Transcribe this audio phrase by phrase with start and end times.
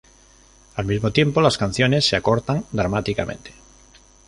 [0.77, 3.51] Al mismo tiempo las canciones se acortan dramáticamente.